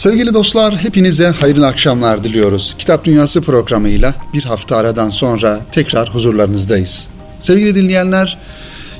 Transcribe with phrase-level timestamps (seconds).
[0.00, 2.74] Sevgili dostlar, hepinize hayırlı akşamlar diliyoruz.
[2.78, 7.08] Kitap Dünyası programıyla bir hafta aradan sonra tekrar huzurlarınızdayız.
[7.40, 8.38] Sevgili dinleyenler,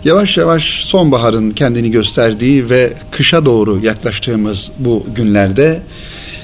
[0.04, 5.82] yavaş yavaş sonbaharın kendini gösterdiği ve kışa doğru yaklaştığımız bu günlerde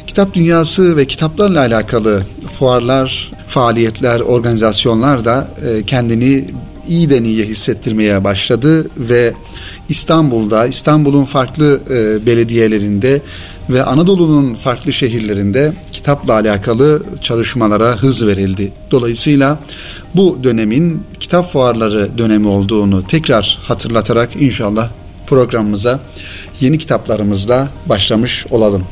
[0.07, 2.23] kitap dünyası ve kitaplarla alakalı
[2.59, 6.45] fuarlar, faaliyetler, organizasyonlar da e, kendini
[6.89, 9.33] iyiden iyiye hissettirmeye başladı ve
[9.89, 13.23] İstanbul'da, İstanbul'un farklı e, belediyelerinde
[13.71, 18.73] ve Anadolu'nun farklı şehirlerinde kitapla alakalı çalışmalara hız verildi.
[18.91, 19.59] Dolayısıyla
[20.15, 24.91] bu dönemin kitap fuarları dönemi olduğunu tekrar hatırlatarak inşallah
[25.27, 26.01] programımıza
[26.61, 28.85] yeni kitaplarımızla başlamış olalım.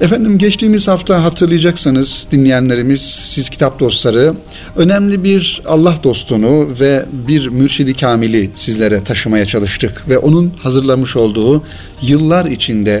[0.00, 4.34] Efendim geçtiğimiz hafta hatırlayacaksınız dinleyenlerimiz, siz kitap dostları
[4.76, 11.62] önemli bir Allah dostunu ve bir mürşidi kamili sizlere taşımaya çalıştık ve onun hazırlamış olduğu
[12.02, 13.00] yıllar içinde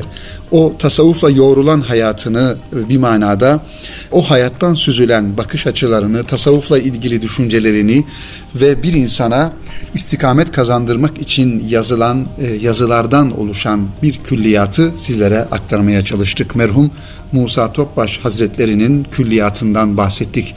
[0.50, 3.60] o tasavvufla yoğrulan hayatını bir manada
[4.12, 8.04] o hayattan süzülen bakış açılarını, tasavvufla ilgili düşüncelerini
[8.54, 9.52] ve bir insana
[9.94, 16.56] istikamet kazandırmak için yazılan e, yazılardan oluşan bir külliyatı sizlere aktarmaya çalıştık.
[16.56, 16.90] Merhum
[17.32, 20.54] Musa Topbaş Hazretleri'nin külliyatından bahsettik.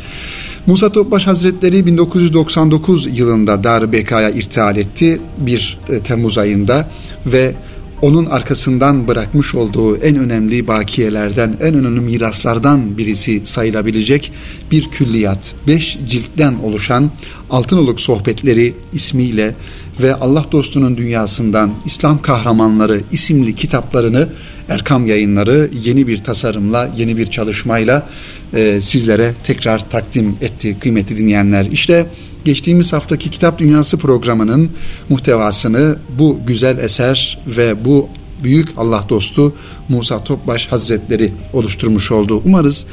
[0.66, 6.90] Musa Topbaş Hazretleri 1999 yılında Dar-ı Beka'ya irtihal etti bir e, Temmuz ayında
[7.26, 7.56] ve
[8.02, 14.32] onun arkasından bırakmış olduğu en önemli bakiyelerden, en önemli miraslardan birisi sayılabilecek
[14.72, 15.54] bir külliyat.
[15.68, 17.12] Beş ciltten oluşan
[17.50, 19.56] Altınoluk Sohbetleri ismiyle
[20.02, 24.30] ve Allah dostunun dünyasından İslam kahramanları isimli kitaplarını
[24.70, 28.10] Erkam yayınları yeni bir tasarımla, yeni bir çalışmayla
[28.54, 31.66] e, sizlere tekrar takdim etti kıymetli dinleyenler.
[31.66, 32.06] İşte
[32.46, 34.72] geçtiğimiz haftaki Kitap Dünyası programının
[35.10, 38.10] muhtevasını bu güzel eser ve bu
[38.44, 39.56] büyük Allah dostu
[39.90, 42.42] Musa Topbaş Hazretleri oluşturmuş oldu.
[42.46, 42.86] Umarız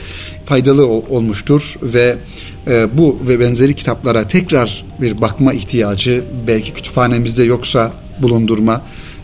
[0.45, 2.17] faydalı olmuştur ve
[2.67, 7.93] e, bu ve benzeri kitaplara tekrar bir bakma ihtiyacı belki kütüphanemizde yoksa
[8.23, 8.83] bulundurma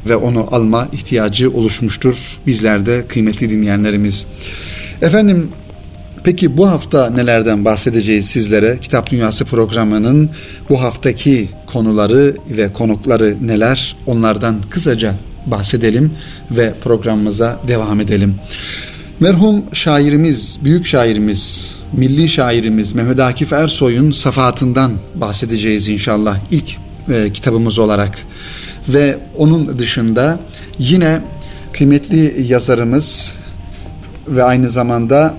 [0.09, 2.17] ve onu alma ihtiyacı oluşmuştur
[2.47, 4.27] bizlerde kıymetli dinleyenlerimiz.
[5.03, 5.49] Efendim
[6.25, 8.79] Peki bu hafta nelerden bahsedeceğiz sizlere?
[8.79, 10.31] Kitap Dünyası programının
[10.69, 13.97] bu haftaki konuları ve konukları neler?
[14.07, 15.15] Onlardan kısaca
[15.47, 16.13] bahsedelim
[16.51, 18.35] ve programımıza devam edelim.
[19.21, 26.77] Merhum şairimiz, büyük şairimiz, milli şairimiz Mehmet Akif Ersoy'un safahatından bahsedeceğiz inşallah ilk
[27.11, 28.19] e, kitabımız olarak.
[28.89, 30.41] Ve onun dışında
[30.79, 31.21] yine
[31.73, 33.33] kıymetli yazarımız
[34.29, 35.35] ve aynı zamanda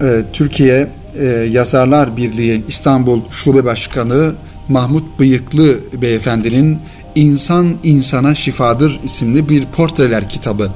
[0.00, 0.88] e, Türkiye
[1.20, 4.32] e, Yazarlar Birliği İstanbul Şube Başkanı
[4.68, 6.78] Mahmut Bıyıklı Beyefendinin
[7.14, 10.70] İnsan İnsana Şifadır isimli bir portreler kitabı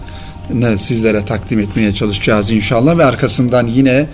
[0.78, 2.98] sizlere takdim etmeye çalışacağız inşallah.
[2.98, 4.08] Ve arkasından yine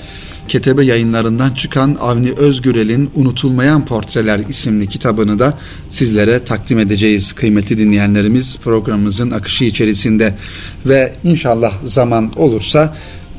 [0.49, 5.59] Ketebe yayınlarından çıkan Avni Özgürel'in Unutulmayan Portreler isimli kitabını da
[5.91, 10.35] sizlere takdim edeceğiz kıymetli dinleyenlerimiz programımızın akışı içerisinde.
[10.87, 12.97] Ve inşallah zaman olursa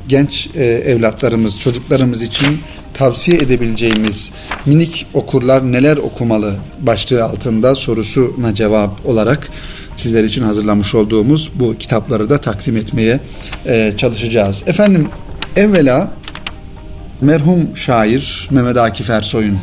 [0.07, 2.59] genç e, evlatlarımız, çocuklarımız için
[2.94, 4.31] tavsiye edebileceğimiz
[4.66, 9.50] minik okurlar neler okumalı başlığı altında sorusuna cevap olarak
[9.96, 13.20] sizler için hazırlamış olduğumuz bu kitapları da takdim etmeye
[13.66, 14.64] e, çalışacağız.
[14.66, 15.08] Efendim
[15.56, 16.12] evvela
[17.22, 19.58] merhum şair Mehmet Akif Ersoy'un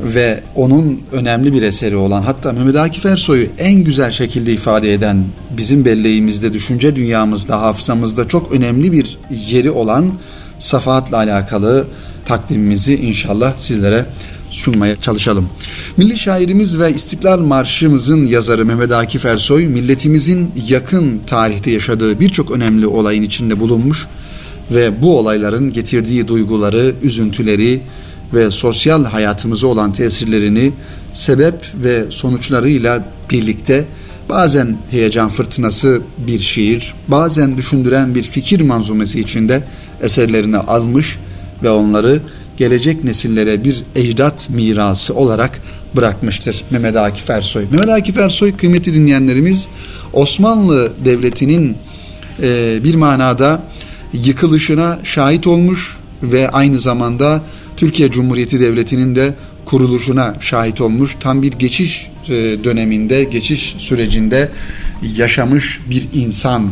[0.00, 5.24] ve onun önemli bir eseri olan hatta Mehmet Akif Ersoy'u en güzel şekilde ifade eden
[5.56, 10.12] bizim belleğimizde, düşünce dünyamızda, hafızamızda çok önemli bir yeri olan
[10.58, 11.86] safahatla alakalı
[12.26, 14.06] takdimimizi inşallah sizlere
[14.50, 15.48] sunmaya çalışalım.
[15.96, 22.86] Milli şairimiz ve İstiklal Marşımızın yazarı Mehmet Akif Ersoy, milletimizin yakın tarihte yaşadığı birçok önemli
[22.86, 24.06] olayın içinde bulunmuş
[24.70, 27.82] ve bu olayların getirdiği duyguları, üzüntüleri,
[28.34, 30.72] ve sosyal hayatımıza olan tesirlerini
[31.14, 33.84] sebep ve sonuçlarıyla birlikte
[34.28, 39.62] bazen heyecan fırtınası bir şiir, bazen düşündüren bir fikir manzumesi içinde
[40.04, 41.18] eserlerini almış
[41.62, 42.22] ve onları
[42.56, 45.60] gelecek nesillere bir ecdat mirası olarak
[45.96, 47.64] bırakmıştır Mehmet Akif Ersoy.
[47.70, 49.68] Mehmet Akif Ersoy kıymetli dinleyenlerimiz
[50.12, 51.76] Osmanlı Devleti'nin
[52.42, 53.62] e, bir manada
[54.12, 57.42] yıkılışına şahit olmuş ve aynı zamanda
[57.76, 59.34] Türkiye Cumhuriyeti Devleti'nin de
[59.64, 61.16] kuruluşuna şahit olmuş.
[61.20, 62.32] Tam bir geçiş e,
[62.64, 64.50] döneminde, geçiş sürecinde
[65.16, 66.70] yaşamış bir insan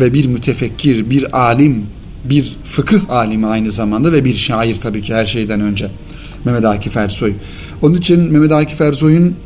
[0.00, 1.86] ve bir mütefekkir, bir alim,
[2.24, 5.90] bir fıkıh alimi aynı zamanda ve bir şair tabii ki her şeyden önce.
[6.44, 7.32] Mehmet Akif Ersoy.
[7.82, 9.36] Onun için Mehmet Akif Ersoy'un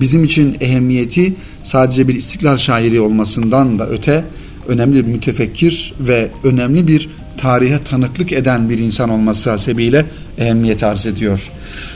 [0.00, 4.24] bizim için ehemmiyeti sadece bir istiklal şairi olmasından da öte
[4.68, 7.08] önemli bir mütefekkir ve önemli bir
[7.38, 10.06] tarihe tanıklık eden bir insan olması hasebiyle
[10.38, 11.50] ehemmiyet arz ediyor.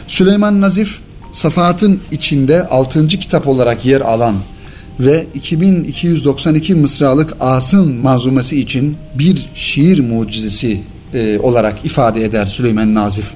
[0.09, 0.99] Süleyman Nazif,
[1.33, 3.09] Safahat'ın içinde 6.
[3.09, 4.37] kitap olarak yer alan
[5.01, 10.81] ve 2292 mısralık Asım manzumesi için bir şiir mucizesi
[11.15, 13.31] e, olarak ifade eder Süleyman Nazif.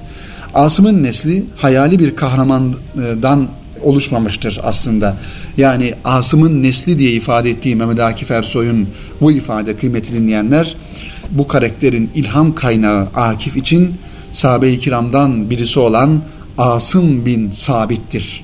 [0.53, 3.47] Asım'ın nesli hayali bir kahramandan
[3.83, 5.17] oluşmamıştır aslında.
[5.57, 8.87] Yani Asım'ın nesli diye ifade ettiği Mehmet Akif Ersoy'un
[9.21, 10.75] bu ifade kıymeti dinleyenler
[11.31, 13.95] bu karakterin ilham kaynağı Akif için
[14.33, 16.21] sahabe-i kiramdan birisi olan
[16.57, 18.43] Asım bin Sabit'tir.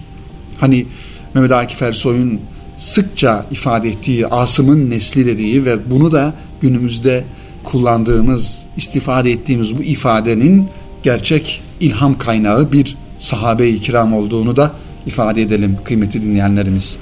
[0.60, 0.86] Hani
[1.34, 2.40] Mehmet Akif Ersoy'un
[2.82, 7.24] sıkça ifade ettiği Asım'ın nesli dediği ve bunu da günümüzde
[7.64, 10.70] kullandığımız, istifade ettiğimiz bu ifadenin
[11.04, 14.72] gerçek ilham kaynağı bir sahabe-i kiram olduğunu da
[15.06, 16.98] ifade edelim kıymeti dinleyenlerimiz.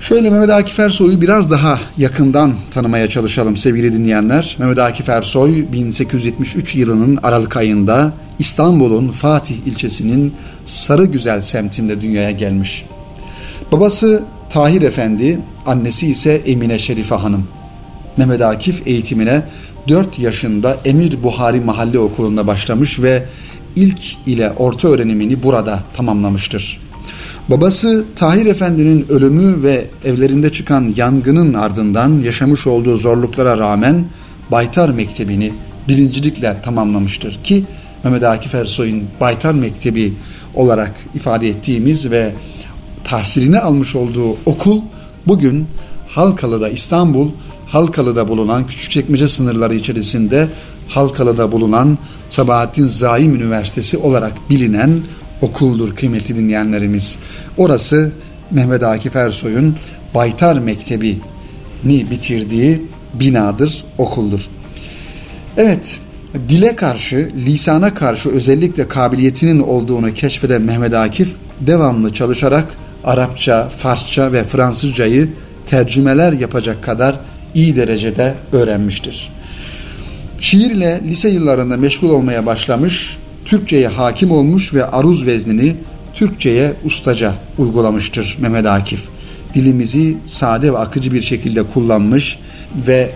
[0.00, 4.56] Şöyle Mehmet Akif Ersoy'u biraz daha yakından tanımaya çalışalım sevgili dinleyenler.
[4.58, 10.34] Mehmet Akif Ersoy 1873 yılının Aralık ayında İstanbul'un Fatih ilçesinin
[10.66, 12.84] Sarıgüzel semtinde dünyaya gelmiş.
[13.72, 17.48] Babası Tahir Efendi, annesi ise Emine Şerife Hanım.
[18.16, 19.42] Mehmet Akif eğitimine
[19.88, 23.24] 4 yaşında Emir Buhari Mahalle Okulu'nda başlamış ve
[23.76, 26.80] ilk ile orta öğrenimini burada tamamlamıştır.
[27.48, 34.04] Babası Tahir Efendi'nin ölümü ve evlerinde çıkan yangının ardından yaşamış olduğu zorluklara rağmen
[34.50, 35.52] Baytar Mektebi'ni
[35.88, 37.64] birincilikle tamamlamıştır ki
[38.04, 40.12] Mehmet Akif Ersoy'un Baytar Mektebi
[40.54, 42.32] olarak ifade ettiğimiz ve
[43.06, 44.80] tahsilini almış olduğu okul
[45.26, 45.66] bugün
[46.08, 47.30] Halkalı'da İstanbul
[47.66, 50.48] Halkalı'da bulunan Küçükçekmece sınırları içerisinde
[50.88, 51.98] Halkalı'da bulunan
[52.30, 55.00] Sabahattin Zaim Üniversitesi olarak bilinen
[55.42, 57.16] okuldur kıymetli dinleyenlerimiz.
[57.56, 58.12] Orası
[58.50, 59.76] Mehmet Akif Ersoy'un
[60.14, 62.82] Baytar Mektebi'ni bitirdiği
[63.14, 64.48] binadır, okuldur.
[65.56, 66.00] Evet,
[66.48, 72.66] dile karşı, lisana karşı özellikle kabiliyetinin olduğunu keşfeden Mehmet Akif devamlı çalışarak
[73.06, 75.28] Arapça, Farsça ve Fransızcayı
[75.66, 77.16] tercümeler yapacak kadar
[77.54, 79.32] iyi derecede öğrenmiştir.
[80.40, 85.76] Şiirle lise yıllarında meşgul olmaya başlamış, Türkçe'ye hakim olmuş ve aruz veznini
[86.14, 89.04] Türkçe'ye ustaca uygulamıştır Mehmet Akif.
[89.54, 92.38] Dilimizi sade ve akıcı bir şekilde kullanmış
[92.86, 93.10] ve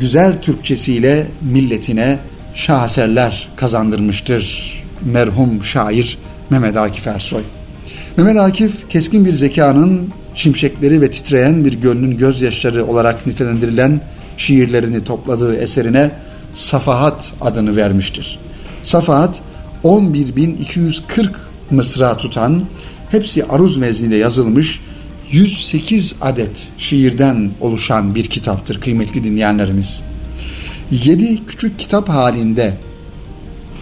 [0.00, 2.18] güzel Türkçesiyle milletine
[2.54, 4.74] şaheserler kazandırmıştır
[5.04, 6.18] merhum şair
[6.50, 7.42] Mehmet Akif Ersoy.
[8.20, 14.00] Mehmet Akif keskin bir zekanın şimşekleri ve titreyen bir gönlün gözyaşları olarak nitelendirilen
[14.36, 16.10] şiirlerini topladığı eserine
[16.54, 18.38] Safahat adını vermiştir.
[18.82, 19.42] Safahat
[19.84, 21.30] 11.240
[21.70, 22.62] mısra tutan,
[23.10, 24.80] hepsi aruz vezniyle yazılmış
[25.30, 30.02] 108 adet şiirden oluşan bir kitaptır kıymetli dinleyenlerimiz.
[30.90, 32.76] 7 küçük kitap halinde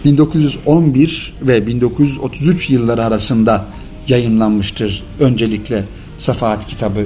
[0.05, 3.65] 1911 ve 1933 yılları arasında
[4.09, 5.83] yayınlanmıştır öncelikle
[6.17, 7.05] Safahat kitabı.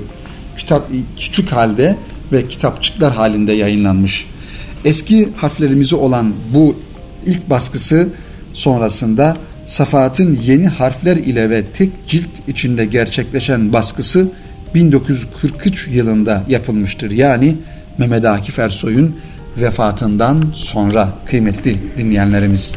[0.57, 1.97] Kitap küçük halde
[2.31, 4.25] ve kitapçıklar halinde yayınlanmış.
[4.85, 6.75] Eski harflerimizi olan bu
[7.25, 8.09] ilk baskısı
[8.53, 14.31] sonrasında Safahat'ın yeni harfler ile ve tek cilt içinde gerçekleşen baskısı
[14.75, 17.11] 1943 yılında yapılmıştır.
[17.11, 17.55] Yani
[17.97, 19.15] Mehmet Akif Ersoy'un
[19.57, 22.75] vefatından sonra kıymetli dinleyenlerimiz.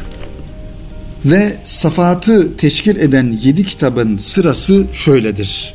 [1.27, 5.73] Ve Safahat'ı teşkil eden yedi kitabın sırası şöyledir.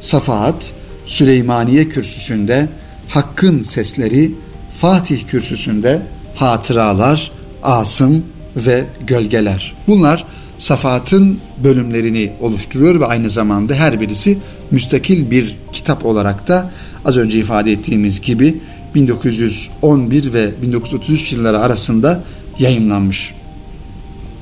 [0.00, 0.72] Safahat,
[1.06, 2.68] Süleymaniye kürsüsünde
[3.08, 4.34] Hakkın Sesleri,
[4.80, 6.02] Fatih kürsüsünde
[6.34, 7.32] Hatıralar,
[7.62, 8.24] Asım
[8.56, 9.74] ve Gölgeler.
[9.88, 10.24] Bunlar
[10.58, 14.38] Safahat'ın bölümlerini oluşturuyor ve aynı zamanda her birisi
[14.70, 16.70] müstakil bir kitap olarak da
[17.04, 18.60] az önce ifade ettiğimiz gibi
[18.94, 22.22] 1911 ve 1933 yılları arasında
[22.58, 23.34] yayınlanmış.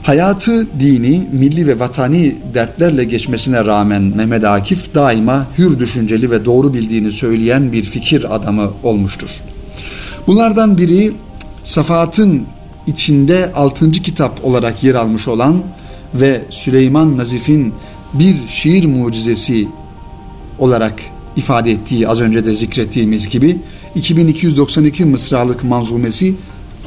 [0.02, 6.74] Hayatı dini, milli ve vatani dertlerle geçmesine rağmen Mehmet Akif daima hür düşünceli ve doğru
[6.74, 9.30] bildiğini söyleyen bir fikir adamı olmuştur.
[10.26, 11.12] Bunlardan biri
[11.64, 12.42] Safahat'ın
[12.86, 13.92] içinde 6.
[13.92, 15.62] kitap olarak yer almış olan
[16.14, 17.74] ve Süleyman Nazif'in
[18.14, 19.68] bir şiir mucizesi
[20.58, 21.00] olarak
[21.36, 23.60] ifade ettiği az önce de zikrettiğimiz gibi
[23.94, 26.34] 2292 mısralık manzumesi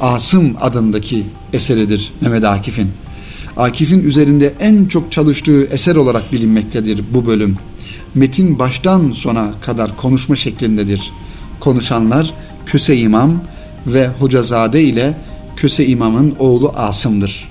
[0.00, 3.05] Asım adındaki eseridir Mehmet Akif'in.
[3.56, 7.56] Akif'in üzerinde en çok çalıştığı eser olarak bilinmektedir bu bölüm.
[8.14, 11.12] Metin baştan sona kadar konuşma şeklindedir.
[11.60, 12.34] Konuşanlar
[12.66, 13.42] Köse İmam
[13.86, 15.16] ve Hocazade ile
[15.56, 17.48] Köse İmam'ın oğlu Asım'dır.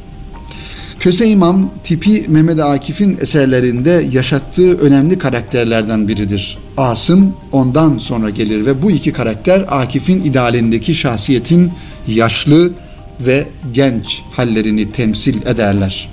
[0.99, 6.57] Köse İmam tipi Mehmet Akif'in eserlerinde yaşattığı önemli karakterlerden biridir.
[6.77, 11.71] Asım ondan sonra gelir ve bu iki karakter Akif'in idealindeki şahsiyetin
[12.07, 12.71] yaşlı
[13.19, 16.09] ve genç hallerini temsil ederler.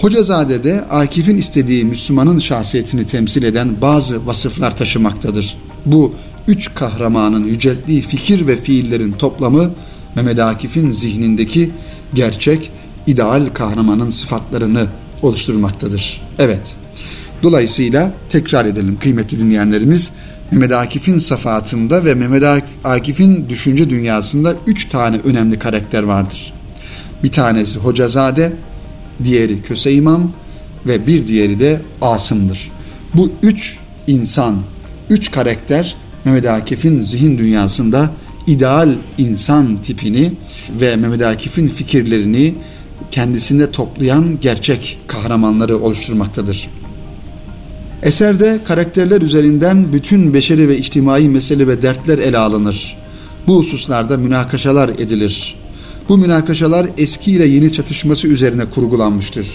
[0.00, 5.56] Hocazade'de Akif'in istediği Müslümanın şahsiyetini temsil eden bazı vasıflar taşımaktadır.
[5.86, 6.14] Bu
[6.48, 9.70] üç kahramanın yücelttiği fikir ve fiillerin toplamı
[10.14, 11.70] Mehmet Akif'in zihnindeki
[12.14, 12.70] gerçek,
[13.06, 14.86] ideal kahramanın sıfatlarını
[15.22, 16.22] oluşturmaktadır.
[16.38, 16.74] Evet,
[17.42, 20.10] dolayısıyla tekrar edelim kıymetli dinleyenlerimiz,
[20.52, 26.52] Mehmet Akif'in safatında ve Mehmet Akif'in düşünce dünyasında üç tane önemli karakter vardır.
[27.22, 28.52] Bir tanesi Hocazade,
[29.24, 30.32] diğeri Köse İmam
[30.86, 32.70] ve bir diğeri de Asım'dır.
[33.14, 34.62] Bu üç insan,
[35.10, 38.10] üç karakter Mehmet Akif'in zihin dünyasında
[38.46, 40.32] ideal insan tipini
[40.80, 42.54] ve Mehmet Akif'in fikirlerini
[43.10, 46.68] kendisinde toplayan gerçek kahramanları oluşturmaktadır.
[48.02, 52.96] Eserde karakterler üzerinden bütün beşeri ve içtimai mesele ve dertler ele alınır.
[53.46, 55.54] Bu hususlarda münakaşalar edilir.
[56.08, 59.46] Bu münakaşalar eski ile yeni çatışması üzerine kurgulanmıştır.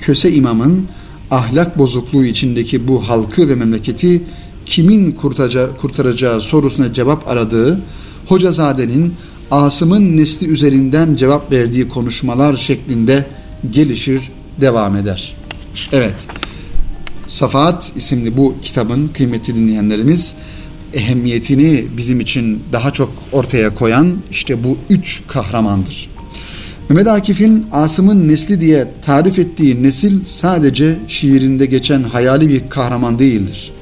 [0.00, 0.88] Köse imamın
[1.30, 4.22] ahlak bozukluğu içindeki bu halkı ve memleketi
[4.66, 7.80] kimin kurtaracağı, kurtaracağı sorusuna cevap aradığı,
[8.26, 9.14] Hocazade'nin
[9.50, 13.26] Asım'ın nesli üzerinden cevap verdiği konuşmalar şeklinde
[13.70, 14.30] gelişir,
[14.60, 15.36] devam eder.
[15.92, 16.26] Evet,
[17.32, 20.34] Safahat isimli bu kitabın kıymetli dinleyenlerimiz
[20.94, 26.10] ehemmiyetini bizim için daha çok ortaya koyan işte bu üç kahramandır.
[26.88, 33.72] Mehmet Akif'in Asım'ın nesli diye tarif ettiği nesil sadece şiirinde geçen hayali bir kahraman değildir.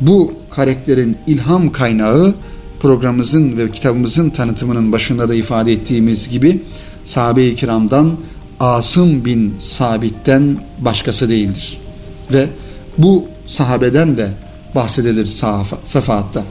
[0.00, 2.34] Bu karakterin ilham kaynağı
[2.80, 6.62] programımızın ve kitabımızın tanıtımının başında da ifade ettiğimiz gibi
[7.04, 8.16] sahabe-i kiramdan
[8.60, 11.78] Asım bin Sabit'ten başkası değildir.
[12.32, 12.46] Ve
[12.98, 14.30] bu sahabeden de
[14.74, 15.26] bahsedilir
[15.84, 16.44] Safahat'ta.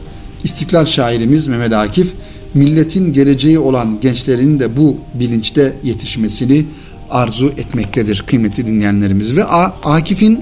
[0.43, 2.13] İstiklal şairimiz Mehmet Akif,
[2.53, 6.65] milletin geleceği olan gençlerin de bu bilinçte yetişmesini
[7.09, 9.37] arzu etmektedir kıymetli dinleyenlerimiz.
[9.37, 9.45] Ve
[9.83, 10.39] Akif'in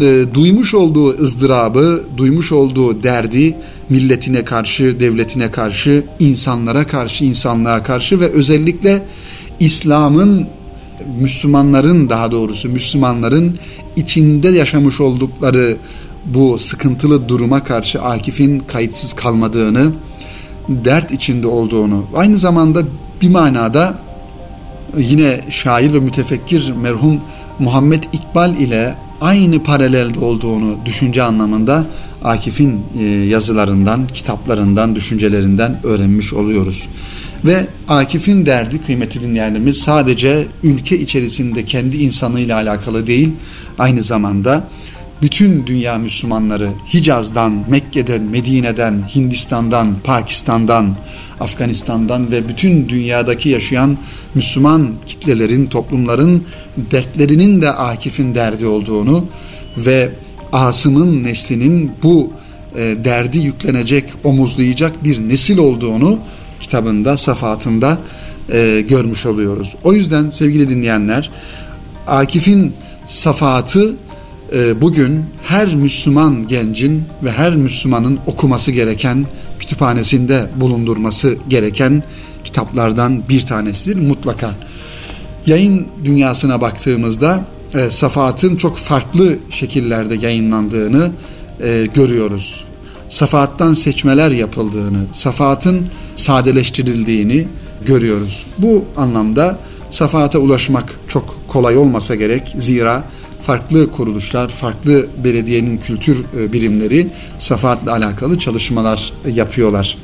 [0.00, 3.56] e, duymuş olduğu ızdırabı, duymuş olduğu derdi
[3.88, 9.02] milletine karşı, devletine karşı, insanlara karşı, insanlığa karşı ve özellikle
[9.60, 10.46] İslam'ın
[11.20, 13.58] Müslümanların daha doğrusu Müslümanların
[13.96, 15.76] içinde yaşamış oldukları
[16.24, 19.92] bu sıkıntılı duruma karşı Akif'in kayıtsız kalmadığını,
[20.68, 22.82] dert içinde olduğunu, aynı zamanda
[23.22, 23.98] bir manada
[24.98, 27.20] yine şair ve mütefekkir merhum
[27.58, 31.86] Muhammed İkbal ile aynı paralelde olduğunu düşünce anlamında
[32.24, 36.88] Akif'in e, yazılarından, kitaplarından, düşüncelerinden öğrenmiş oluyoruz.
[37.44, 43.30] Ve Akif'in derdi kıymeti dinleyenlerimiz sadece ülke içerisinde kendi insanıyla alakalı değil,
[43.78, 44.68] aynı zamanda
[45.22, 50.96] bütün dünya Müslümanları Hicaz'dan, Mekke'den, Medine'den, Hindistan'dan, Pakistan'dan,
[51.40, 53.98] Afganistan'dan ve bütün dünyadaki yaşayan
[54.34, 56.44] Müslüman kitlelerin, toplumların
[56.90, 59.24] dertlerinin de Akif'in derdi olduğunu
[59.76, 60.10] ve
[60.52, 62.32] Asım'ın neslinin bu
[62.76, 66.18] e, derdi yüklenecek, omuzlayacak bir nesil olduğunu
[66.62, 67.98] kitabında, safatında
[68.52, 69.74] e, görmüş oluyoruz.
[69.84, 71.30] O yüzden sevgili dinleyenler,
[72.06, 72.72] Akif'in
[73.06, 73.94] safatı
[74.52, 79.26] e, bugün her Müslüman gencin ve her Müslümanın okuması gereken,
[79.58, 82.02] kütüphanesinde bulundurması gereken
[82.44, 84.50] kitaplardan bir tanesidir mutlaka.
[85.46, 91.10] Yayın dünyasına baktığımızda e, safahatın çok farklı şekillerde yayınlandığını
[91.62, 92.64] e, görüyoruz.
[93.12, 97.48] Safahattan seçmeler yapıldığını, safahatın sadeleştirildiğini
[97.86, 98.46] görüyoruz.
[98.58, 99.58] Bu anlamda
[99.90, 102.54] safahata ulaşmak çok kolay olmasa gerek.
[102.58, 103.04] Zira
[103.42, 109.98] farklı kuruluşlar, farklı belediyenin kültür e, birimleri safahatla alakalı çalışmalar yapıyorlar.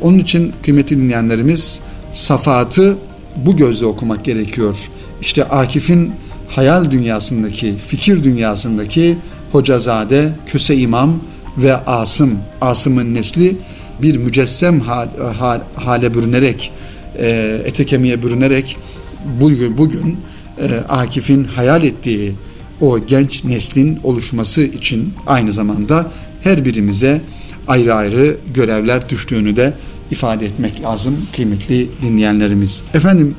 [0.00, 1.80] Onun için kıymetli dinleyenlerimiz
[2.12, 2.96] safahatı
[3.36, 4.78] bu gözle okumak gerekiyor.
[5.20, 6.12] İşte Akif'in
[6.48, 9.18] hayal dünyasındaki, fikir dünyasındaki
[9.52, 11.20] Hocazade, Köse İmam
[11.58, 13.56] ve Asım, Asım'ın nesli
[14.02, 16.72] bir mücessem hal, hal, hale bürünerek,
[17.18, 18.76] e, ete kemiğe bürünerek
[19.40, 20.18] bugün, bugün
[20.58, 22.32] e, Akif'in hayal ettiği
[22.80, 26.12] o genç neslin oluşması için aynı zamanda
[26.42, 27.20] her birimize
[27.68, 29.74] ayrı ayrı görevler düştüğünü de
[30.10, 32.82] ifade etmek lazım kıymetli dinleyenlerimiz.
[32.94, 33.34] Efendim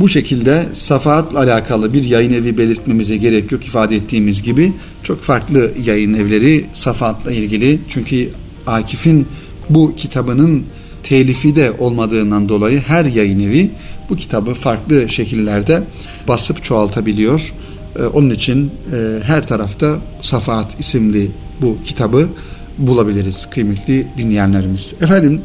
[0.00, 5.72] bu şekilde safaatla alakalı bir yayın evi belirtmemize gerek yok ifade ettiğimiz gibi çok farklı
[5.84, 8.30] yayın evleri safaatla ilgili çünkü
[8.66, 9.26] Akif'in
[9.70, 10.64] bu kitabının
[11.02, 13.70] telifi de olmadığından dolayı her yayın evi
[14.10, 15.82] bu kitabı farklı şekillerde
[16.28, 17.52] basıp çoğaltabiliyor.
[17.98, 21.30] Ee, onun için e, her tarafta Safahat isimli
[21.62, 22.28] bu kitabı
[22.78, 24.94] bulabiliriz kıymetli dinleyenlerimiz.
[25.00, 25.40] Efendim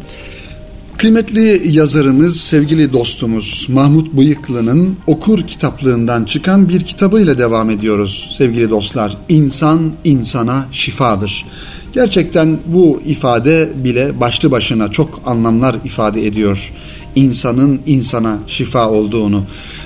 [0.97, 9.17] Kıymetli yazarımız, sevgili dostumuz Mahmut Bıyıklı'nın Okur kitaplığından çıkan bir kitabıyla devam ediyoruz sevgili dostlar.
[9.29, 11.45] İnsan insana şifadır.
[11.93, 16.73] Gerçekten bu ifade bile başlı başına çok anlamlar ifade ediyor.
[17.15, 19.43] İnsanın insana şifa olduğunu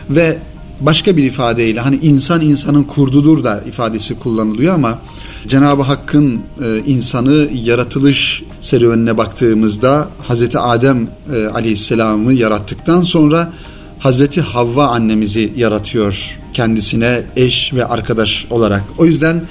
[0.09, 0.37] ve
[0.81, 4.99] başka bir ifadeyle hani insan insanın kurdudur da ifadesi kullanılıyor ama
[5.47, 13.53] Cenab-ı Hakk'ın e, insanı yaratılış serüvenine baktığımızda Hazreti Adem e, Aleyhisselam'ı yarattıktan sonra
[13.99, 18.83] Hazreti Havva annemizi yaratıyor kendisine eş ve arkadaş olarak.
[18.97, 19.41] O yüzden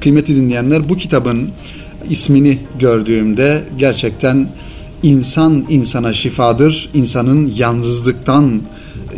[0.00, 1.50] kıymetli dinleyenler bu kitabın
[2.10, 4.48] ismini gördüğümde gerçekten
[5.02, 6.90] insan insana şifadır.
[6.94, 8.62] İnsanın yalnızlıktan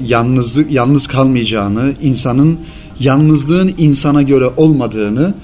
[0.07, 2.59] yalnızlık yalnız kalmayacağını, insanın
[3.01, 5.35] yalnızlığın insana göre olmadığını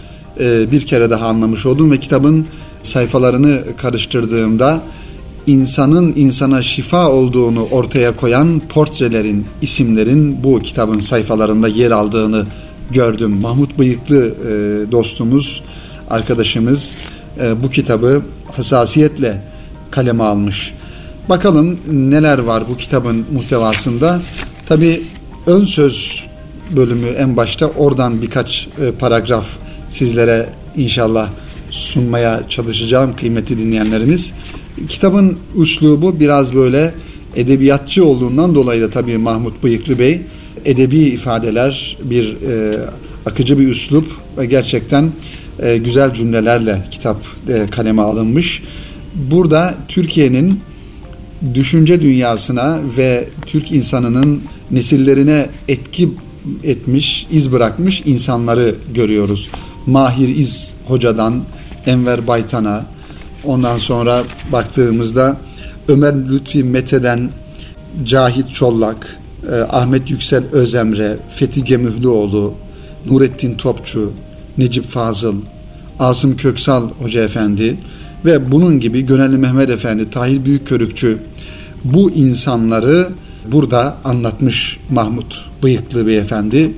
[0.40, 2.46] e, bir kere daha anlamış oldum ve kitabın
[2.82, 4.82] sayfalarını karıştırdığımda
[5.46, 12.46] insanın insana şifa olduğunu ortaya koyan portrelerin, isimlerin bu kitabın sayfalarında yer aldığını
[12.90, 13.40] gördüm.
[13.40, 15.62] Mahmut Bıyıklı e, dostumuz,
[16.10, 16.90] arkadaşımız
[17.40, 18.22] e, bu kitabı
[18.52, 19.42] hassasiyetle
[19.90, 20.74] kaleme almış.
[21.28, 24.22] Bakalım neler var bu kitabın muhtevasında.
[24.68, 25.02] Tabi
[25.46, 26.24] ön söz
[26.76, 29.46] bölümü en başta oradan birkaç e, paragraf
[29.90, 31.30] sizlere inşallah
[31.70, 34.34] sunmaya çalışacağım kıymetli dinleyenlerimiz.
[34.88, 36.94] Kitabın üslubu biraz böyle
[37.36, 40.22] edebiyatçı olduğundan dolayı da tabii Mahmut Bıyıklı Bey
[40.64, 42.78] edebi ifadeler, bir e,
[43.26, 44.06] akıcı bir üslup
[44.38, 45.10] ve gerçekten
[45.62, 48.62] e, güzel cümlelerle kitap e, kaleme alınmış.
[49.14, 50.60] Burada Türkiye'nin
[51.54, 56.08] düşünce dünyasına ve Türk insanının nesillerine etki
[56.64, 59.48] etmiş, iz bırakmış insanları görüyoruz.
[59.86, 61.42] Mahir İz Hoca'dan
[61.86, 62.84] Enver Baytan'a,
[63.44, 64.22] ondan sonra
[64.52, 65.36] baktığımızda
[65.88, 67.30] Ömer Lütfi Mete'den
[68.04, 69.18] Cahit Çollak,
[69.52, 72.54] e, Ahmet Yüksel Özemre, Fethi Gemühlüoğlu,
[73.10, 74.12] Nurettin Topçu,
[74.58, 75.34] Necip Fazıl,
[75.98, 77.76] Asım Köksal Hoca Efendi
[78.26, 81.18] ve bunun gibi Gönelli Mehmet Efendi, Tahir Büyükkörükçü
[81.84, 83.08] bu insanları
[83.52, 86.72] burada anlatmış Mahmut Bıyıklı Beyefendi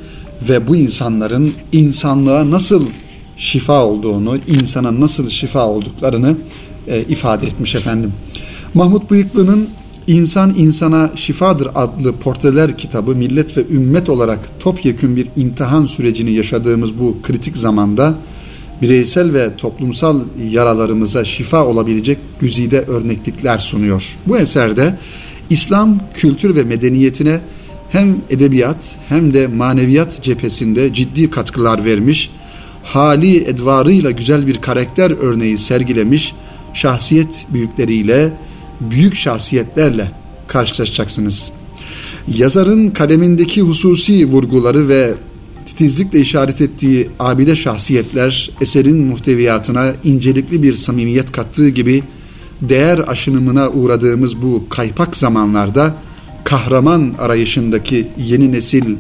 [0.49, 2.87] ve bu insanların insanlığa nasıl
[3.37, 6.37] şifa olduğunu, insana nasıl şifa olduklarını
[6.89, 8.13] e, ifade etmiş efendim.
[8.75, 9.69] Mahmut Bıyıklı'nın
[10.07, 16.99] İnsan İnsana Şifadır adlı portreler kitabı millet ve ümmet olarak topyekün bir imtihan sürecini yaşadığımız
[16.99, 18.15] bu kritik zamanda
[18.83, 24.17] bireysel ve toplumsal yaralarımıza şifa olabilecek güzide örneklikler sunuyor.
[24.27, 24.99] Bu eserde
[25.51, 27.41] İslam kültür ve medeniyetine
[27.91, 32.31] hem edebiyat hem de maneviyat cephesinde ciddi katkılar vermiş,
[32.83, 36.35] hali edvarıyla güzel bir karakter örneği sergilemiş,
[36.75, 38.33] şahsiyet büyükleriyle,
[38.81, 40.11] büyük şahsiyetlerle
[40.47, 41.53] karşılaşacaksınız.
[42.35, 45.14] Yazarın kalemindeki hususi vurguları ve
[45.79, 52.03] titizlikle işaret ettiği abide şahsiyetler eserin muhteviyatına incelikli bir samimiyet kattığı gibi
[52.61, 55.95] değer aşınımına uğradığımız bu kaypak zamanlarda
[56.45, 58.97] kahraman arayışındaki yeni nesil,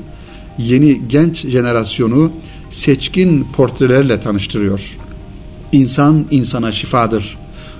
[0.58, 2.32] yeni genç jenerasyonu
[2.70, 4.98] seçkin portrelerle tanıştırıyor.
[5.72, 7.38] İnsan insana şifadır.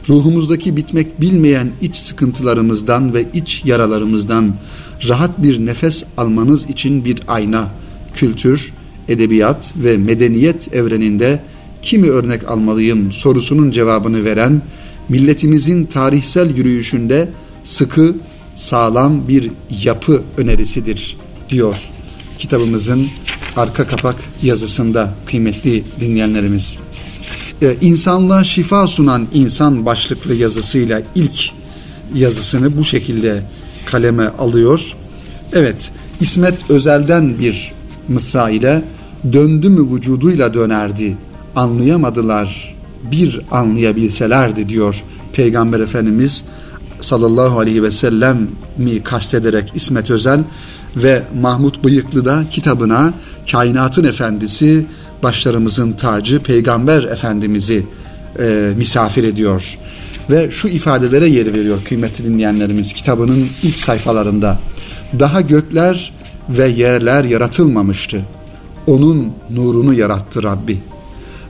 [0.08, 4.54] Ruhumuzdaki bitmek bilmeyen iç sıkıntılarımızdan ve iç yaralarımızdan
[5.08, 7.70] rahat bir nefes almanız için bir ayna,
[8.14, 8.72] kültür,
[9.08, 11.42] edebiyat ve medeniyet evreninde
[11.82, 14.62] kimi örnek almalıyım sorusunun cevabını veren
[15.08, 17.28] milletimizin tarihsel yürüyüşünde
[17.64, 18.16] sıkı,
[18.56, 19.50] sağlam bir
[19.82, 21.16] yapı önerisidir
[21.48, 21.76] diyor
[22.38, 23.06] kitabımızın
[23.56, 26.78] arka kapak yazısında kıymetli dinleyenlerimiz.
[27.62, 31.50] Ee, insanlığa şifa sunan insan başlıklı yazısıyla ilk
[32.14, 33.42] yazısını bu şekilde
[33.86, 34.96] kaleme alıyor.
[35.52, 35.90] Evet,
[36.20, 37.72] İsmet Özel'den bir
[38.08, 38.82] mısra ile
[39.32, 41.16] döndü mü vücuduyla dönerdi,
[41.56, 42.74] anlayamadılar,
[43.10, 46.44] bir anlayabilselerdi diyor Peygamber Efendimiz
[47.00, 50.40] sallallahu aleyhi ve sellem mi kastederek İsmet Özel
[50.96, 53.12] ve Mahmut Bıyıklı da kitabına
[53.52, 54.86] kainatın efendisi
[55.22, 57.86] başlarımızın tacı Peygamber Efendimiz'i
[58.38, 59.78] e, misafir ediyor.
[60.30, 64.58] Ve şu ifadelere yer veriyor kıymetli dinleyenlerimiz kitabının ilk sayfalarında.
[65.18, 66.12] Daha gökler
[66.48, 68.24] ve yerler yaratılmamıştı.
[68.88, 70.78] Onun nurunu yarattı Rabbi.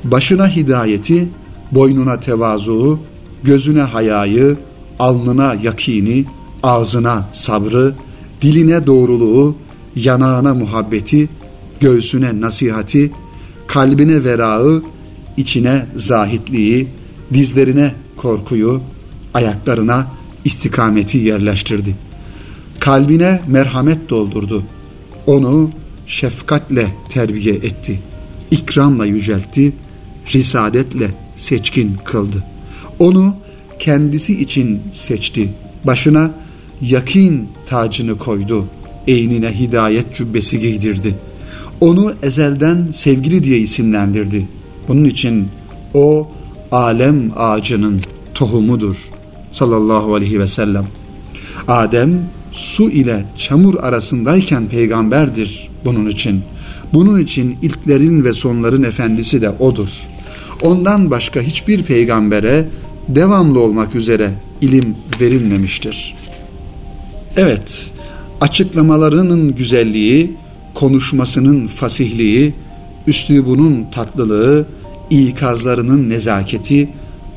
[0.04, 1.28] Başına hidayeti,
[1.72, 3.00] boynuna tevazuğu,
[3.42, 4.56] gözüne hayayı,
[4.98, 6.24] alnına yakini,
[6.62, 7.94] ağzına sabrı,
[8.42, 9.56] diline doğruluğu,
[9.96, 11.28] yanağına muhabbeti,
[11.80, 13.12] göğsüne nasihati,
[13.66, 14.82] kalbine verağı,
[15.36, 16.88] içine zahitliği,
[17.34, 18.80] dizlerine korkuyu,
[19.34, 20.06] ayaklarına
[20.44, 21.96] istikameti yerleştirdi.
[22.80, 24.62] Kalbine merhamet doldurdu.
[25.26, 25.70] Onu
[26.08, 28.00] şefkatle terbiye etti.
[28.50, 29.72] İkramla yüceltti,
[30.34, 32.44] risadetle seçkin kıldı.
[32.98, 33.34] Onu
[33.78, 35.48] kendisi için seçti.
[35.84, 36.30] Başına
[36.80, 38.64] yakin tacını koydu.
[39.06, 41.14] Eynine hidayet cübbesi giydirdi.
[41.80, 44.48] Onu ezelden sevgili diye isimlendirdi.
[44.88, 45.48] Bunun için
[45.94, 46.28] o
[46.72, 48.00] alem ağacının
[48.34, 48.96] tohumudur
[49.52, 50.86] sallallahu aleyhi ve sellem.
[51.68, 52.20] Adem
[52.52, 56.42] su ile çamur arasındayken peygamberdir bunun için.
[56.92, 59.88] Bunun için ilklerin ve sonların efendisi de odur.
[60.62, 62.66] Ondan başka hiçbir peygambere
[63.08, 66.14] devamlı olmak üzere ilim verilmemiştir.
[67.36, 67.90] Evet,
[68.40, 70.36] açıklamalarının güzelliği,
[70.74, 72.54] konuşmasının fasihliği,
[73.06, 74.66] üslubunun tatlılığı,
[75.10, 76.88] ikazlarının nezaketi,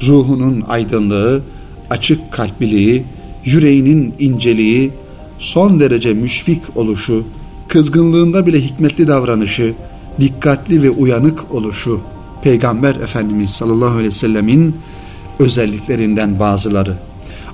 [0.08, 1.41] ruhunun aydınlığı,
[1.89, 3.06] açık kalpliliği,
[3.45, 4.91] yüreğinin inceliği,
[5.39, 7.23] son derece müşfik oluşu,
[7.67, 9.73] kızgınlığında bile hikmetli davranışı,
[10.19, 12.01] dikkatli ve uyanık oluşu,
[12.43, 14.75] Peygamber Efendimiz sallallahu aleyhi ve sellemin
[15.39, 16.97] özelliklerinden bazıları.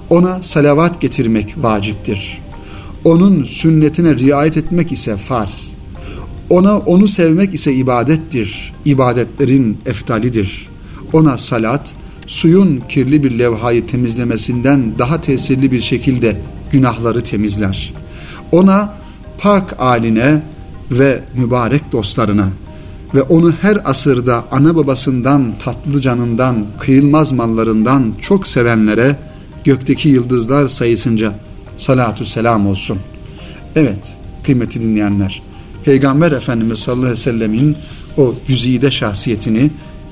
[0.10, 2.41] Ona salavat getirmek vaciptir.
[3.04, 5.71] Onun sünnetine riayet etmek ise farz.
[6.50, 8.73] Ona onu sevmek ise ibadettir.
[8.86, 10.69] İbadetlerin eftalidir.
[11.13, 11.93] Ona salat,
[12.28, 17.94] suyun kirli bir levhayı temizlemesinden daha tesirli bir şekilde günahları temizler.
[18.52, 18.94] Ona
[19.38, 20.42] pak aline
[20.92, 22.50] ve mübarek dostlarına
[23.16, 29.16] ve onu her asırda ana babasından, tatlı canından, kıyılmaz mallarından çok sevenlere
[29.63, 31.34] gökteki yıldızlar sayısınca
[31.78, 33.00] salatu selam olsun.
[33.76, 35.42] Evet kıymeti dinleyenler,
[35.86, 37.76] Peygamber Efendimiz sallallahu aleyhi ve sellemin
[38.18, 39.72] o güzide şahsiyetini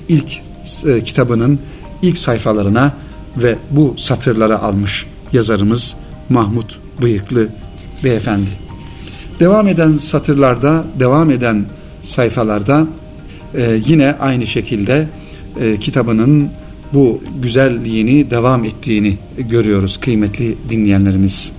[0.10, 0.42] ilk
[0.86, 1.60] e, kitabının
[2.06, 2.94] ilk sayfalarına
[3.38, 5.96] ve bu satırlara almış yazarımız
[6.30, 7.48] Mahmut Bıyıklı
[8.04, 8.50] Beyefendi.
[9.40, 11.66] Devam eden satırlarda, devam eden
[12.02, 12.88] sayfalarda
[13.56, 15.10] e, yine aynı şekilde
[15.62, 16.50] e, kitabının
[16.94, 21.52] bu güzelliğini devam ettiğini görüyoruz kıymetli dinleyenlerimiz.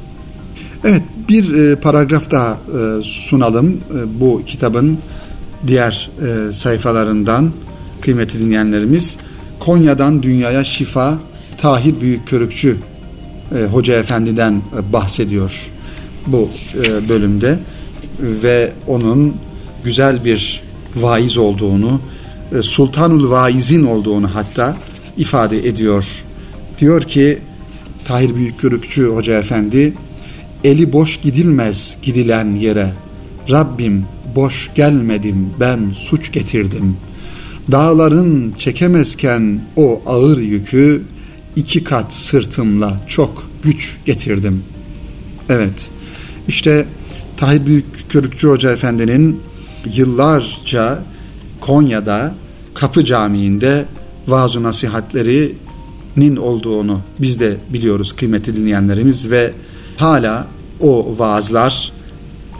[0.84, 4.98] Evet bir e, paragraf daha e, sunalım e, bu kitabın
[5.66, 6.10] diğer
[6.48, 7.52] e, sayfalarından
[8.00, 9.16] kıymetli dinleyenlerimiz.
[9.66, 11.18] Konya'dan dünyaya şifa
[11.58, 12.76] Tahir Büyükkörükçü
[13.56, 15.70] e, Hoca Efendi'den e, bahsediyor
[16.26, 17.58] bu e, bölümde
[18.20, 19.36] ve onun
[19.84, 20.62] güzel bir
[20.96, 22.00] vaiz olduğunu,
[22.58, 24.76] e, Sultanul Vaizin olduğunu hatta
[25.16, 26.24] ifade ediyor.
[26.78, 27.38] Diyor ki
[28.04, 29.94] Tahir Büyükkörükçü Hoca Efendi
[30.64, 32.92] eli boş gidilmez gidilen yere
[33.50, 34.04] Rabbim
[34.36, 36.96] boş gelmedim ben suç getirdim.
[37.72, 41.02] Dağların çekemezken o ağır yükü
[41.56, 44.62] iki kat sırtımla çok güç getirdim.
[45.48, 45.90] Evet
[46.48, 46.86] işte
[47.36, 49.42] Tahir Büyük Körükçü Hoca Efendi'nin
[49.94, 50.98] yıllarca
[51.60, 52.34] Konya'da
[52.74, 53.84] Kapı Camii'nde
[54.28, 59.52] vaaz nasihatlerinin olduğunu biz de biliyoruz kıymetli dinleyenlerimiz ve
[59.96, 60.46] hala
[60.80, 61.92] o vaazlar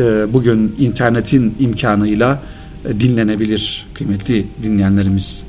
[0.01, 2.43] e, bugün internetin imkanıyla
[3.01, 5.43] dinlenebilir kıymetli dinleyenlerimiz.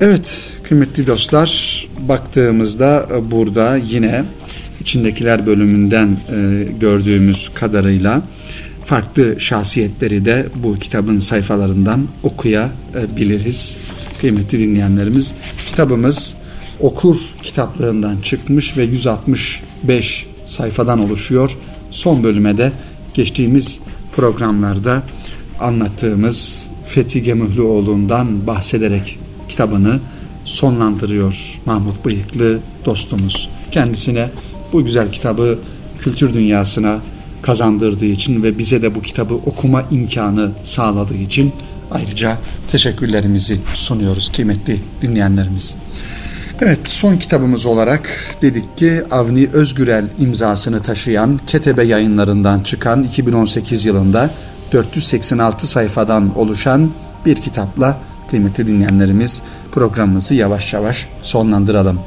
[0.00, 4.24] Evet kıymetli dostlar baktığımızda e, burada yine
[4.80, 6.16] içindekiler bölümünden
[6.80, 8.22] gördüğümüz kadarıyla
[8.84, 13.78] farklı şahsiyetleri de bu kitabın sayfalarından okuyabiliriz
[14.20, 15.32] kıymetli dinleyenlerimiz.
[15.66, 16.34] Kitabımız
[16.80, 21.58] okur kitaplığından çıkmış ve 165 sayfadan oluşuyor.
[21.90, 22.72] Son bölüme de
[23.14, 23.80] geçtiğimiz
[24.16, 25.02] programlarda
[25.62, 30.00] anlattığımız Fethi Gemühlüoğlu'ndan bahsederek kitabını
[30.44, 33.50] sonlandırıyor Mahmut Bıyıklı dostumuz.
[33.70, 34.28] Kendisine
[34.72, 35.58] bu güzel kitabı
[35.98, 37.00] kültür dünyasına
[37.42, 41.52] kazandırdığı için ve bize de bu kitabı okuma imkanı sağladığı için
[41.90, 42.38] ayrıca
[42.72, 45.76] teşekkürlerimizi sunuyoruz kıymetli dinleyenlerimiz.
[46.60, 48.10] Evet son kitabımız olarak
[48.42, 54.30] dedik ki Avni Özgürel imzasını taşıyan Ketebe yayınlarından çıkan 2018 yılında
[54.72, 56.90] 486 sayfadan oluşan
[57.26, 62.00] bir kitapla kıymetli dinleyenlerimiz programımızı yavaş yavaş sonlandıralım.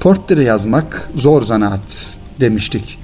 [0.00, 2.98] Portre yazmak zor zanaat demiştik.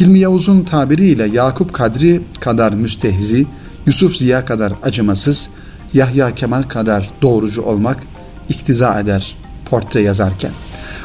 [0.00, 3.46] Hilmi Yavuz'un tabiriyle Yakup Kadri kadar müstehzi,
[3.86, 5.48] Yusuf Ziya kadar acımasız,
[5.92, 8.00] Yahya Kemal kadar doğrucu olmak
[8.48, 9.36] iktiza eder
[9.70, 10.52] portre yazarken.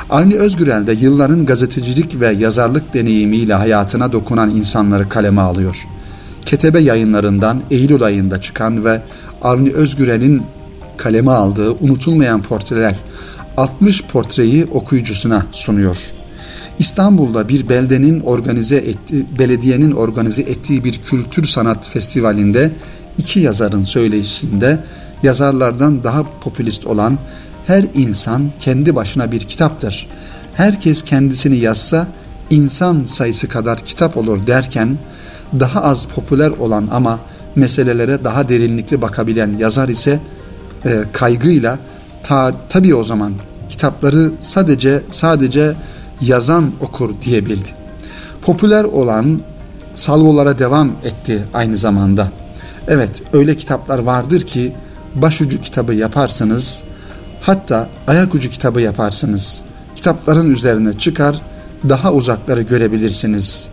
[0.09, 5.87] Avni Özgürel de yılların gazetecilik ve yazarlık deneyimiyle hayatına dokunan insanları kaleme alıyor.
[6.45, 9.01] Ketebe yayınlarından Eylül ayında çıkan ve
[9.41, 10.43] Avni Özgürel'in
[10.97, 12.95] kaleme aldığı unutulmayan portreler
[13.57, 15.97] 60 portreyi okuyucusuna sunuyor.
[16.79, 22.71] İstanbul'da bir beldenin organize etti, belediyenin organize ettiği bir kültür sanat festivalinde
[23.17, 24.79] iki yazarın söyleşisinde
[25.23, 27.17] yazarlardan daha popülist olan
[27.67, 30.07] her insan kendi başına bir kitaptır.
[30.53, 32.07] Herkes kendisini yazsa
[32.49, 34.97] insan sayısı kadar kitap olur derken
[35.59, 37.19] daha az popüler olan ama
[37.55, 40.19] meselelere daha derinlikli bakabilen yazar ise
[40.85, 41.79] e, kaygıyla
[42.23, 43.33] ta, tabii o zaman
[43.69, 45.73] kitapları sadece sadece
[46.21, 47.69] yazan okur diyebildi.
[48.41, 49.41] Popüler olan
[49.95, 52.31] salvolara devam etti aynı zamanda.
[52.87, 54.75] Evet öyle kitaplar vardır ki
[55.15, 56.83] başucu kitabı yaparsınız
[57.41, 59.61] hatta ayak ucu kitabı yaparsınız.
[59.95, 61.41] Kitapların üzerine çıkar
[61.89, 63.69] daha uzakları görebilirsiniz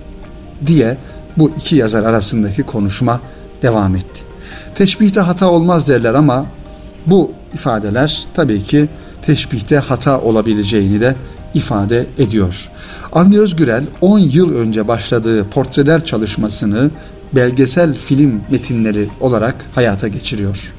[0.67, 0.99] diye
[1.38, 3.21] bu iki yazar arasındaki konuşma
[3.62, 4.23] devam etti.
[4.75, 6.47] Teşbihte hata olmaz derler ama
[7.07, 8.88] bu ifadeler tabii ki
[9.23, 11.16] teşbihte hata olabileceğini de
[11.55, 12.71] ifade ediyor.
[13.12, 16.90] Avni Özgürel 10 yıl önce başladığı portreler çalışmasını
[17.33, 20.73] belgesel film metinleri olarak hayata geçiriyor.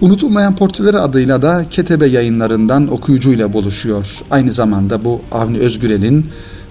[0.00, 4.18] Unutulmayan Portreleri adıyla da Ketebe yayınlarından okuyucuyla buluşuyor.
[4.30, 6.26] Aynı zamanda bu Avni Özgürel'in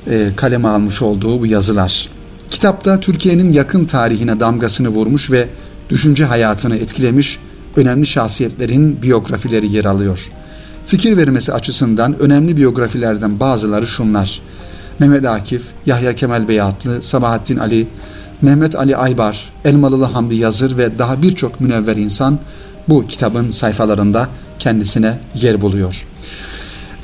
[0.10, 2.10] e, kaleme almış olduğu bu yazılar.
[2.54, 5.50] Kitapta Türkiye'nin yakın tarihine damgasını vurmuş ve
[5.90, 7.40] düşünce hayatını etkilemiş
[7.76, 10.30] önemli şahsiyetlerin biyografileri yer alıyor.
[10.86, 14.42] Fikir vermesi açısından önemli biyografilerden bazıları şunlar.
[15.00, 17.88] Mehmet Akif, Yahya Kemal Beyatlı, Sabahattin Ali,
[18.42, 22.40] Mehmet Ali Aybar, Elmalılı Hamdi Yazır ve daha birçok münevver insan
[22.90, 26.06] bu kitabın sayfalarında kendisine yer buluyor.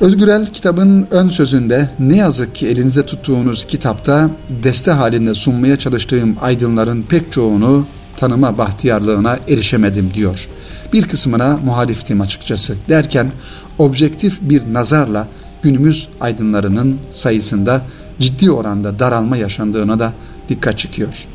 [0.00, 4.30] Özgürel kitabın ön sözünde ne yazık ki elinize tuttuğunuz kitapta
[4.62, 7.86] deste halinde sunmaya çalıştığım aydınların pek çoğunu
[8.16, 10.48] tanıma bahtiyarlığına erişemedim diyor.
[10.92, 13.32] Bir kısmına muhaliftim açıkçası derken
[13.78, 15.28] objektif bir nazarla
[15.62, 17.82] günümüz aydınlarının sayısında
[18.18, 20.12] ciddi oranda daralma yaşandığına da
[20.48, 21.26] dikkat çekiyor.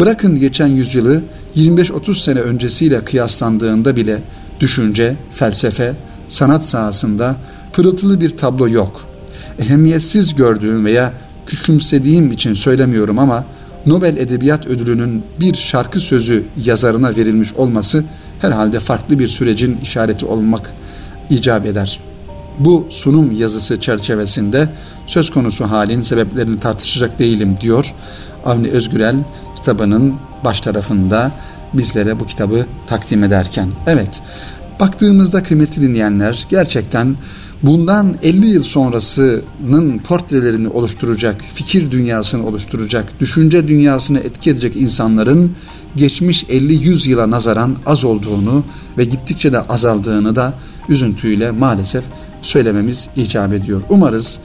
[0.00, 1.22] Bırakın geçen yüzyılı
[1.56, 4.22] 25-30 sene öncesiyle kıyaslandığında bile
[4.60, 5.94] düşünce, felsefe,
[6.28, 7.36] sanat sahasında
[7.74, 9.04] pırıltılı bir tablo yok.
[9.58, 11.12] Ehemmiyetsiz gördüğüm veya
[11.46, 13.44] küçümsediğim için söylemiyorum ama
[13.86, 18.04] Nobel Edebiyat Ödülü'nün bir şarkı sözü yazarına verilmiş olması
[18.40, 20.72] herhalde farklı bir sürecin işareti olmak
[21.30, 22.00] icap eder.
[22.58, 24.68] Bu sunum yazısı çerçevesinde
[25.06, 27.94] söz konusu halin sebeplerini tartışacak değilim diyor
[28.44, 29.16] Avni Özgürel
[29.56, 31.32] kitabının baş tarafında
[31.72, 33.70] bizlere bu kitabı takdim ederken.
[33.86, 34.20] Evet,
[34.80, 37.16] baktığımızda kıymetli dinleyenler gerçekten
[37.66, 45.52] bundan 50 yıl sonrasının portrelerini oluşturacak, fikir dünyasını oluşturacak, düşünce dünyasını etki edecek insanların
[45.96, 48.64] geçmiş 50-100 yıla nazaran az olduğunu
[48.98, 50.54] ve gittikçe de azaldığını da
[50.88, 52.04] üzüntüyle maalesef
[52.42, 53.82] söylememiz icap ediyor.
[53.88, 54.40] Umarız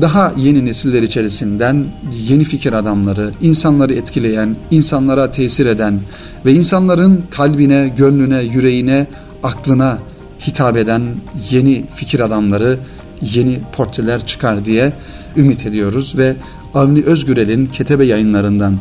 [0.00, 1.86] daha yeni nesiller içerisinden
[2.28, 6.00] yeni fikir adamları, insanları etkileyen, insanlara tesir eden
[6.44, 9.06] ve insanların kalbine, gönlüne, yüreğine,
[9.42, 9.98] aklına
[10.46, 11.02] hitap eden
[11.50, 12.78] yeni fikir adamları,
[13.22, 14.92] yeni portreler çıkar diye
[15.36, 16.36] ümit ediyoruz ve
[16.74, 18.78] Avni Özgürel'in Ketebe yayınlarından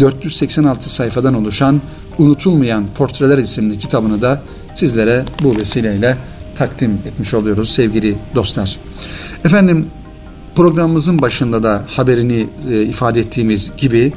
[0.00, 1.80] 486 sayfadan oluşan
[2.18, 4.42] Unutulmayan Portreler isimli kitabını da
[4.74, 6.16] sizlere bu vesileyle
[6.54, 8.78] takdim etmiş oluyoruz sevgili dostlar.
[9.44, 9.86] Efendim
[10.54, 14.12] programımızın başında da haberini e, ifade ettiğimiz gibi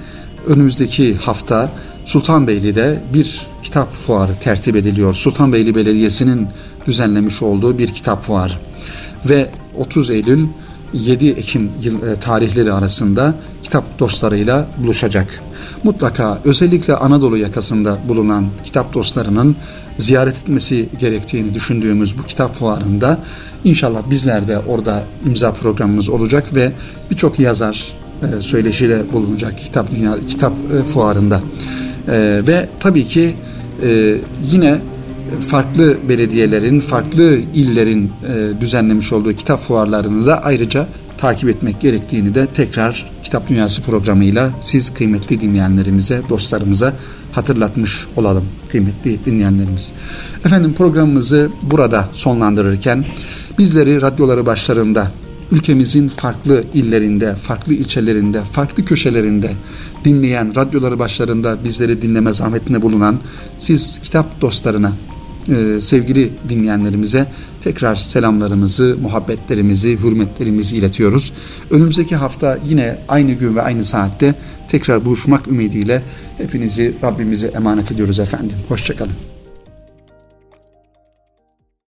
[0.48, 1.72] önümüzdeki hafta
[2.06, 5.14] Sultanbeyli'de bir kitap fuarı tertip ediliyor.
[5.14, 6.48] Sultanbeyli Belediyesi'nin
[6.88, 8.54] düzenlemiş olduğu bir kitap fuarı.
[9.30, 10.48] Ve 30 Eylül
[10.94, 15.42] 7 Ekim yıl, e, tarihleri arasında kitap dostlarıyla buluşacak.
[15.84, 19.56] Mutlaka özellikle Anadolu yakasında bulunan kitap dostlarının
[19.98, 23.20] ziyaret etmesi gerektiğini düşündüğümüz bu kitap fuarında
[23.64, 26.72] inşallah bizler de orada imza programımız olacak ve
[27.12, 31.42] birçok yazar e, söyleşiyle bulunacak kitap dünya kitap e, fuarında.
[32.08, 33.36] E, ve tabii ki
[33.84, 34.78] e, yine
[35.48, 40.88] farklı belediyelerin, farklı illerin e, düzenlemiş olduğu kitap fuarlarını da ayrıca
[41.18, 46.94] takip etmek gerektiğini de tekrar Kitap Dünyası programıyla siz kıymetli dinleyenlerimize, dostlarımıza
[47.32, 49.94] hatırlatmış olalım kıymetli dinleyenlerimiz.
[50.46, 53.06] Efendim programımızı burada sonlandırırken
[53.58, 55.12] bizleri radyoları başlarında
[55.52, 59.52] ülkemizin farklı illerinde, farklı ilçelerinde, farklı köşelerinde
[60.06, 63.20] dinleyen, radyoları başlarında bizleri dinleme zahmetine bulunan
[63.58, 64.94] siz kitap dostlarına
[65.50, 67.28] e, sevgili dinleyenlerimize
[67.62, 71.34] tekrar selamlarımızı, muhabbetlerimizi, hürmetlerimizi iletiyoruz.
[71.72, 74.36] Önümüzdeki hafta yine aynı gün ve aynı saatte
[74.68, 76.04] tekrar buluşmak ümidiyle
[76.38, 78.58] hepinizi Rabbimize emanet ediyoruz efendim.
[78.70, 79.35] Hoşçakalın.